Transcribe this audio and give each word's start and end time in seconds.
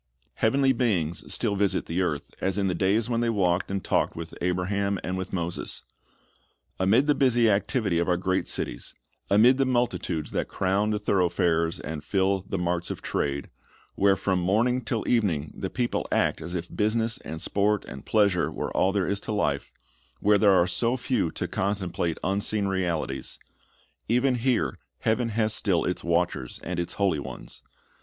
Heavenly 0.33 0.73
beings 0.73 1.31
still 1.31 1.55
visit 1.55 1.85
the 1.85 2.01
earth, 2.01 2.31
as 2.41 2.57
in 2.57 2.65
the 2.65 2.73
days 2.73 3.07
when 3.07 3.21
they 3.21 3.29
walked 3.29 3.69
and 3.69 3.83
talked 3.83 4.17
\\ 4.17 4.17
ith 4.17 4.33
Abraham 4.41 4.97
and 5.03 5.15
with 5.15 5.31
Moses. 5.31 5.83
Amid 6.79 7.05
the 7.05 7.13
busy 7.13 7.51
activity 7.51 7.99
of 7.99 8.09
our 8.09 8.17
great 8.17 8.47
cities, 8.47 8.95
amid 9.29 9.59
the 9.59 9.63
multitudes 9.67 10.31
that 10.31 10.47
crowd 10.47 10.89
the 10.89 10.97
thoroughfares 10.97 11.79
and 11.79 12.03
fill 12.03 12.43
the 12.49 12.57
marts 12.57 12.89
of 12.89 13.03
trade, 13.03 13.51
where 13.93 14.15
from 14.15 14.39
morning 14.39 14.81
till 14.81 15.07
evening 15.07 15.53
the 15.55 15.69
people 15.69 16.07
act 16.11 16.41
as 16.41 16.55
if 16.55 16.75
business 16.75 17.19
and 17.19 17.39
sport 17.39 17.85
and 17.85 18.03
pleasure 18.03 18.51
were 18.51 18.75
all 18.75 18.91
there 18.91 19.07
is 19.07 19.19
to 19.19 19.31
life, 19.31 19.71
where 20.19 20.39
there 20.39 20.53
are 20.53 20.65
so 20.65 20.97
few 20.97 21.29
to 21.29 21.47
contemplate 21.47 22.17
unseen 22.23 22.65
realities,— 22.65 23.37
even 24.09 24.33
here 24.33 24.79
heaven 25.01 25.29
has 25.29 25.53
still 25.53 25.85
its 25.85 26.03
watchers 26.03 26.59
and 26.63 26.79
its 26.79 26.93
holy 26.93 27.19
ones. 27.19 27.61